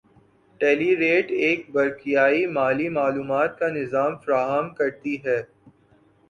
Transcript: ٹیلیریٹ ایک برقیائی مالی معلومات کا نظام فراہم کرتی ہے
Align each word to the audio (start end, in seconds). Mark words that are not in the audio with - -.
ٹیلیریٹ 0.61 1.31
ایک 1.39 1.69
برقیائی 1.71 2.45
مالی 2.49 2.87
معلومات 2.91 3.57
کا 3.59 3.67
نظام 3.71 4.17
فراہم 4.17 4.73
کرتی 4.75 5.15
ہے 5.25 5.41